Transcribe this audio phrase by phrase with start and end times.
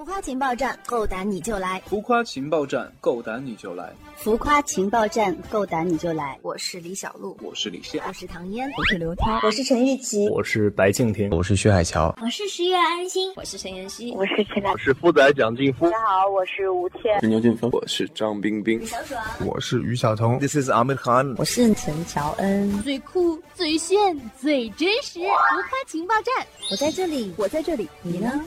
[0.00, 1.78] 浮夸情报站，够胆你就来！
[1.84, 3.92] 浮夸情报站，够胆你就来！
[4.16, 6.38] 浮夸情报站，够胆你就来！
[6.40, 15.84] 我是李小璐，我是李现，我是唐嫣，我是刘涛，我是陈玉琪，我是白敬亭，我是薛海乔，我是十月安心，我是陈妍希，我是陈我是富仔蒋劲夫。
[15.84, 22.82] 大家好，我是吴倩，是牛俊峰，我是张冰冰，小爽，我是于晓彤，This is Ahmed Khan，我是陈乔恩。
[22.82, 28.42] 最酷、最炫、最真实，浮夸情报站，我在这里，我在这里，你呢？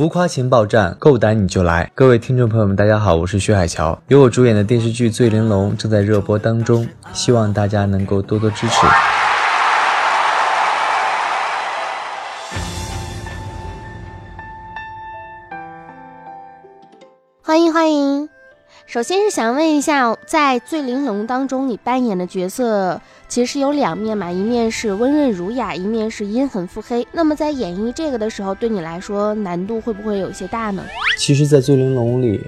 [0.00, 1.92] 浮夸情报站，够胆你就来！
[1.94, 4.00] 各位听众朋友们，大家好，我是薛海乔。
[4.08, 8.86] 由我主演的电视剧《醉玲珑》正在热播当中，希望大家能够多多支持。
[17.42, 18.19] 欢迎欢迎！
[18.90, 27.06] 首先是想问一下，在《醉玲珑》当中，你扮演的角色其实有两面嘛，一面是温润儒雅，一面是阴狠腹黑。
[27.12, 30.82] 那么在演绎这个的时候，对你来说难度会不会有些大呢？
[31.16, 32.40] 其实，在《醉玲珑》里，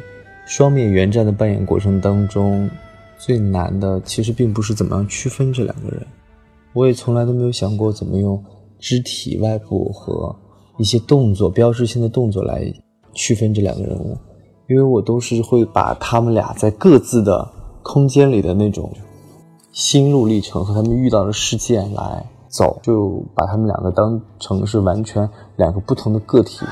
[0.45, 2.69] 双面圆战的扮演过程当中，
[3.17, 6.05] 最难的其实并不是怎么样区分这两个人，
[6.73, 8.45] 我也从来都没有想过怎么用
[8.81, 10.35] 肢体外部和
[10.77, 12.65] 一些动作标志性的动作来
[13.15, 14.19] 区分这两个人物。
[14.73, 17.47] 因为我都是会把他们俩在各自的
[17.83, 18.91] 空间里的那种
[19.71, 26.65] 心路历程和他们遇到的事件来走，就把他们两个当成是完全两个不同的个体，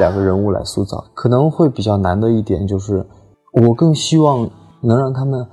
[0.00, 1.04] 两个人物来塑造。
[1.14, 3.06] 可能会比较难的一点就是，
[3.52, 5.46] 我更希望能让他们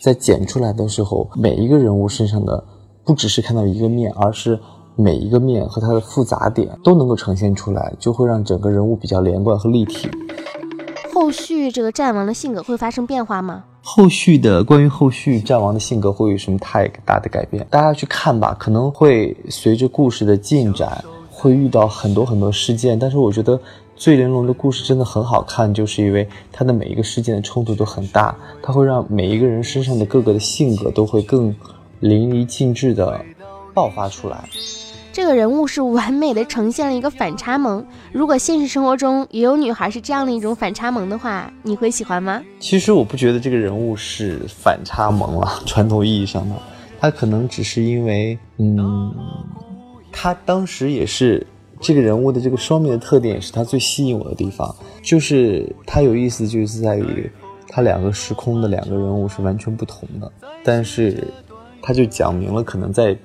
[0.00, 2.62] 在剪出来的时候，每一个人物身上的
[3.04, 4.56] 不只是看到一个面，而是
[4.94, 10.08] 每一个面和它的复杂点都能够呈现出来，就会让整个人物比较连贯和立体。
[11.20, 13.62] 后续这个战王的性格会发生变化吗？
[13.82, 17.66] 后续的关于后续战王的性格会有什么太大的改变？
[17.68, 22.98] 大家去看吧，可能会随着故事的进展，会遇到很多很多事件。
[22.98, 23.54] 但是我觉得
[23.96, 31.54] 《醉玲珑》的故事真的很好看，就是因为它的每一个事件的冲突都很大，它会让每一个人身上的各个的性格都会更
[31.98, 33.20] 淋漓尽致的
[33.74, 34.48] 爆发出来。
[35.12, 37.84] 这个人物是完美的呈现了一个反差萌。
[38.12, 42.40] 如果现实生活中也有女孩是这样的一种反差萌的话，你会喜欢吗？
[42.60, 46.54] 其实我不觉得这个人物是反差萌了， 传统意义上的，
[47.00, 49.12] 他可能只是因为，嗯，
[50.12, 51.44] 他当时也是
[51.80, 54.72] 这个人物的这个双面的特点，是他最吸引我的地方。
[55.02, 57.28] 就是他有意思，就是在于
[57.66, 60.30] 他两个时空的两个人物是完全不同的，
[60.62, 61.26] 但是
[61.82, 63.16] 他就讲明了可能在。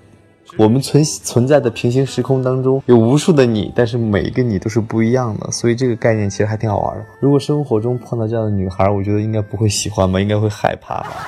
[0.57, 7.05] 我们存存在的平行时空当中有无数的你，但是每一个你都是不一样的，所以这个概念其实还挺好玩的。
[7.19, 11.27] 如果生活中碰到这样的女孩，我觉得应该不会喜欢吧，应该会害怕吧。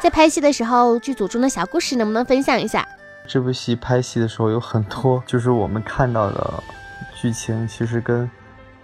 [0.00, 2.86] 在拍戏的时候，剧组中的小故事能不能分享一下？
[3.26, 6.62] 这部戏拍戏的时候有很多，就是我们看到的
[7.14, 8.30] 剧情，其实跟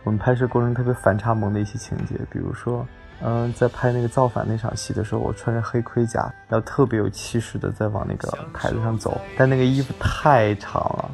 [0.04, 2.86] 我们拍摄过程特别反差萌的一些情节，比如说。
[3.20, 11.10] 嗯，在拍那个造反那场戏的时候，我穿着黑盔甲，然后特别有气势的在往那个台子上走，但那个衣服太长了，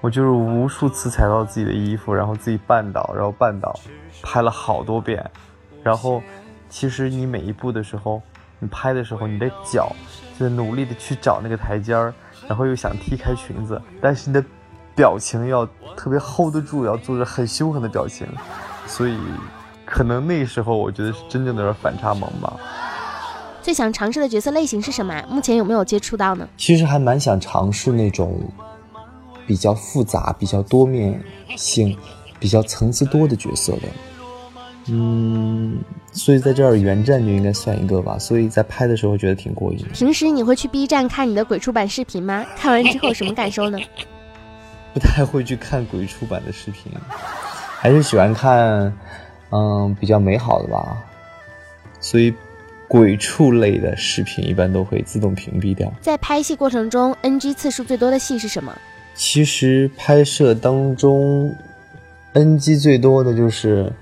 [0.00, 3.72] 我就是无数次踩到自己的衣服，然后自己绊倒，然后绊倒，
[4.20, 5.24] 拍了好多遍。
[5.84, 6.20] 然后，
[6.68, 8.20] 其实你每一步的时候，
[8.58, 9.94] 你拍的时候，你的脚
[10.36, 12.12] 就在努力的去找那个台阶儿，
[12.48, 14.44] 然后又想踢开裙子，但是你的
[14.96, 15.64] 表情要
[15.96, 18.26] 特别 hold 得住，要做着很凶狠的表情，
[18.88, 19.16] 所以。
[19.94, 22.56] 可能那时候我觉得是真正的反差萌吧。
[23.62, 25.22] 最想尝试的角色类型是什么？
[25.30, 26.48] 目前有没有接触到呢？
[26.56, 28.40] 其实还蛮想尝试那种
[29.46, 31.22] 比较复杂、比较多面
[31.56, 31.96] 性、
[32.40, 33.82] 比较层次多的角色的。
[34.88, 35.78] 嗯，
[36.10, 38.18] 所以在这儿原战就应该算一个吧。
[38.18, 39.86] 所以在拍的时候觉得挺过瘾。
[39.94, 42.44] 平时你会去 B 站看你的鬼畜版视频吗？
[42.58, 43.78] 看完之后什么感受呢？
[44.92, 46.90] 不太会去看鬼畜版的视频，
[47.78, 48.92] 还是喜欢看。
[49.54, 51.00] 嗯，比较美好的吧，
[52.00, 52.34] 所以
[52.88, 55.92] 鬼畜类的视频一般都会自动屏蔽掉。
[56.00, 58.76] 在拍戏过程中，NG 次数最多的戏是什么？
[59.14, 61.54] 其实拍摄当中
[62.32, 63.92] ，NG 最多的就是，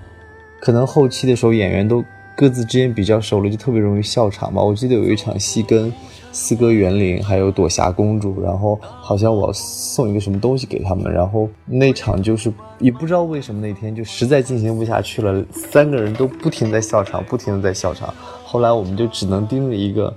[0.59, 2.03] 可能后期的时候演员都
[2.35, 4.59] 各自之间比较熟了，就特别容易笑场吧。
[4.63, 5.93] 我记得有一场戏跟。
[6.33, 18.11] 四哥园林还有朵霞公主，然后好像我送一个什么东西给他们，然后那场就是也不知道为什么那天就实在进行不下去了，三个人都不停在笑场，不停的在笑场。
[18.43, 20.11] 后来我们就只能盯着一个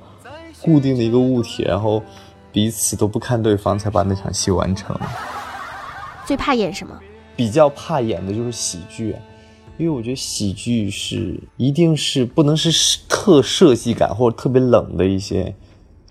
[0.63, 2.03] 固定的一个物体，然后
[2.51, 4.99] 彼此都不看对方，才把那场戏完成。
[6.25, 6.99] 最怕演什么？
[7.37, 9.15] 比较怕演的就是喜剧，
[9.77, 15.55] 因为我觉得喜剧是一定是不能是特设计感或者特别冷的一些。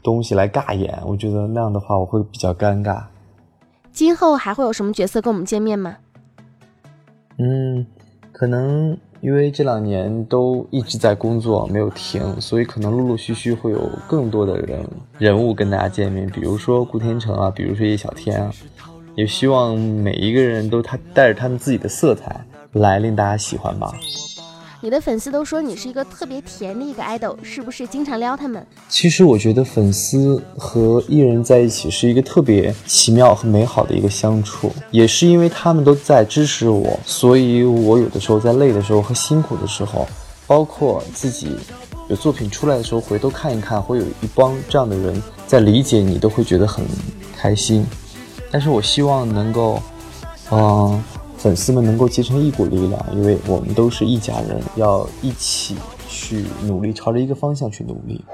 [0.06, 3.02] 东西来尬演，我觉得那样的话我会比较尴尬。
[3.92, 5.98] 今后还会有什么角色跟我们见面吗？
[7.40, 7.84] 嗯，
[8.32, 14.88] 可能因为这两年都一直在工作，没有停，所以可能陆陆续续会有更多的人
[15.18, 18.52] 人物跟大家见面，比如说顾天成啊，比如说叶小天啊，
[19.16, 23.92] 也希望每一个人都他带着他们自己的色彩来令大家喜欢吧。
[24.86, 28.64] 你的粉丝都说你是一个特别甜的一个 idol，是不是经常撩他们？
[28.88, 40.08] 其实我觉得粉丝和艺人在一起是一个特别奇妙和美好的一个相处，也是因为他们都在支持我，所以我有的时候在累的时候和辛苦的时候，
[40.46, 41.58] 包括自己
[42.08, 46.86] 有作品出来的时候，回头看一看，会有一帮这样的人在理解你，都会觉得很
[47.36, 47.84] 开心。
[48.52, 49.82] 但是我希望能够，
[50.52, 51.04] 嗯。
[51.46, 55.76] 粉丝们能够结成一股力量，因为我们都是一家人，要一起
[56.08, 58.26] 去努力，朝着一个方向去努力。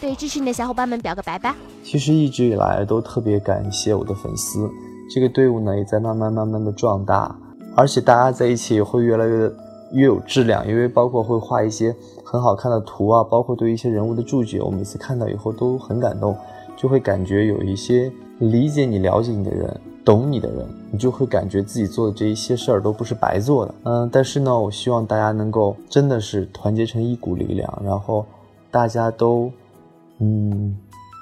[0.00, 1.56] 对支持你的小伙伴们表个白吧。
[1.82, 4.70] 其实一直以来都特别感谢我的粉丝，
[5.12, 7.36] 这个队伍呢也在慢慢慢慢的壮大，
[7.74, 9.52] 而且大家在一起也会越来越
[9.90, 11.92] 越有质量，因为包括会画一些
[12.24, 16.38] 很好看的图啊，包括对一些人物的注解，我每次看到以后都很感动，
[16.76, 19.80] 就会感觉有一些理解你、了解你的人。
[20.04, 23.74] 懂你的人，你就会感觉自己做的这一些事儿都不是白做的。
[23.84, 28.26] 嗯，但是呢，我希望大家能够真的是团结成一股力量，然后
[28.68, 29.48] 大家都
[30.18, 30.76] 嗯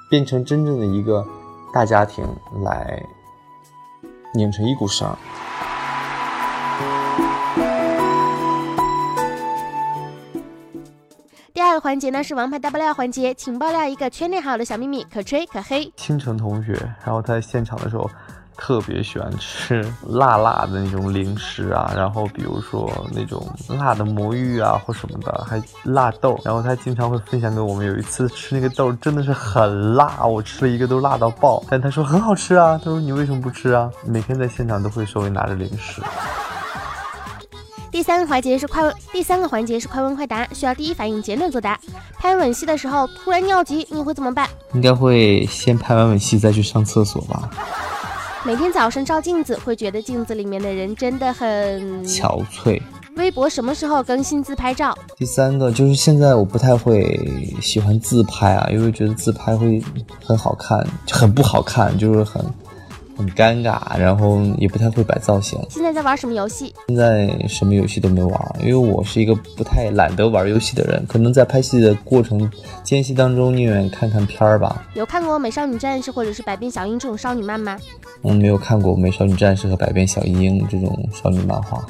[0.08, 1.22] 变成真正的一个
[1.74, 2.24] 大家庭，
[2.64, 3.02] 来
[4.32, 5.06] 拧成一股绳。
[11.52, 15.92] 第二个环节呢是王牌大爆料环节，请爆料一个圈内好友的小秘密，可吹可黑。
[15.96, 16.72] 倾城同学，
[17.04, 18.08] 然后他在现场的时候。
[18.60, 26.38] 特别喜欢吃辣辣的那种零食啊，然后比如说那种辣的魔芋啊或什么的，还辣豆。
[26.44, 31.64] 然后他经常会分享给我们，有一次吃那个豆真的是很辣，我吃了一个都辣到爆。
[31.70, 33.90] 但他说很好吃啊，他说你为什么不吃啊？
[34.04, 36.02] 每天在现场都会手里拿着零食。
[37.90, 41.78] 第三个环节是快问，第三个环节是快问快答，需要第一反应简短作答。
[42.18, 44.48] 拍吻戏的时候突然尿急，你会怎么办？
[44.74, 47.50] 应该会先拍完吻戏再去上厕所吧。
[48.42, 52.80] 每天早上照镜子，会觉得镜子里面的人真的很憔悴。
[53.16, 54.96] 微博什么时候更新自拍照？
[55.14, 57.20] 第三个就是现在我不太会
[57.60, 59.82] 喜欢自拍啊，因为觉得自拍会
[60.24, 62.42] 很好看，很不好看，就是很。
[63.20, 65.60] 很尴尬，然后也不太会摆造型。
[65.68, 66.74] 现在在玩什么游戏？
[66.88, 71.04] 现在什么游戏都没玩，因为我是一个不太懒得玩游戏的人。
[71.06, 72.50] 可能在拍戏的过程
[72.82, 74.86] 间隙当中，宁愿看看片儿吧。
[74.94, 77.78] 有看过《美少女战士》或者是《百变小樱》这种少女漫吗？
[78.22, 81.84] 嗯，没有看过《美少女战士》和《百变小樱》这种少女漫画。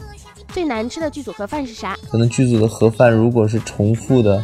[0.48, 1.96] 最难吃的剧组盒饭是啥？
[2.10, 4.42] 可能剧组的盒饭如果是重复的。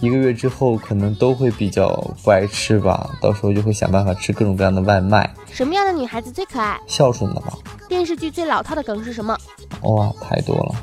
[0.00, 1.88] 一个月之后，可能都会比较
[2.22, 5.28] 不爱吃吧，到时候就会想办法吃各种各样的外卖。
[5.50, 6.78] 什么样的女孩子最可爱？
[6.86, 7.54] 孝顺的吧。
[7.88, 9.34] 电视剧最老套的梗是什么？
[9.82, 10.74] 哇，太多了，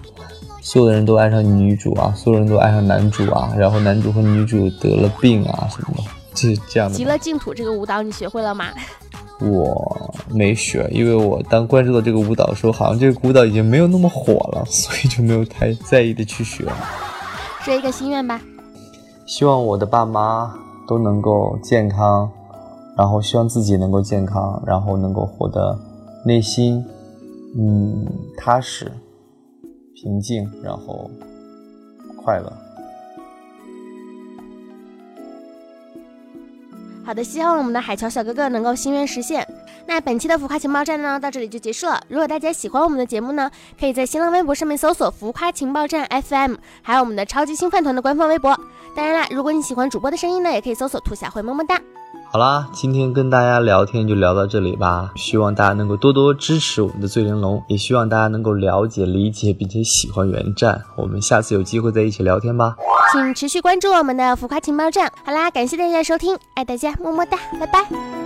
[0.62, 6.96] 所有的人都爱上女主啊，所有人都爱上男主啊，然后男主和女主得了病啊什么的，就是这样的。
[6.96, 8.70] 极乐净土这个舞蹈你学会了吗？
[9.40, 16.66] 我没学，因为我当关注到这个舞蹈的时候，好像这个舞蹈已经没有那么火了，所以就没有太在意的去学。
[17.62, 18.42] 说一个心愿吧。
[19.26, 20.54] 希望我的爸妈
[20.88, 22.30] 都能够健康，
[22.98, 25.78] 然后希望自己能够健康，然后能够活得
[26.26, 26.86] 内心
[27.58, 28.06] 嗯
[28.38, 28.92] 踏实、
[29.96, 31.10] 平静，然后
[32.24, 32.52] 快乐。
[37.06, 39.46] 好的，希望我们的海桥小哥哥能够心愿实现。
[39.86, 42.02] 那本期的浮夸情报站呢，到这里就结束了。
[42.08, 48.58] 如果大家喜欢我们的节目呢，可以在新浪微博上面搜索“浮夸情报站 FM”，还有我们的超级星饭团的官方微博。
[48.96, 51.80] 当然啦，如果你喜欢主播的声音呢，也可以搜索“兔小慧么么哒”。
[52.34, 55.12] 好啦，今天跟大家聊天就聊到这里吧。
[55.16, 60.82] 希望大家能够多多支持我们的醉玲珑，也希望大家能够了解、理解并且喜欢原站。
[60.96, 62.76] 我们下次有机会再一起聊天吧。
[63.12, 65.12] 请持续关注我们的浮夸情报站。
[65.24, 68.23] 好啦，感谢大家收听，爱大家，么么哒，拜拜。